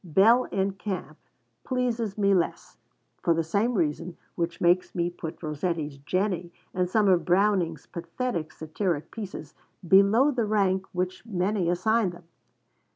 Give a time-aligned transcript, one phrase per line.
[0.03, 1.19] 'Bell in Camp'
[1.63, 2.75] pleases me less,
[3.21, 8.51] for the same reason which makes me put Rossetti's 'Jenny,' and some of Browning's pathetic
[8.51, 9.53] satiric pieces,
[9.87, 12.23] below the rank which many assign them.